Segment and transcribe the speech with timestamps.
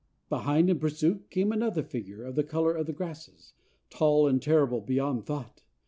[0.29, 3.53] Behind, in pursuit, came another figure, of the color of the grasses,
[3.91, 5.61] tall and terrible beyond thought.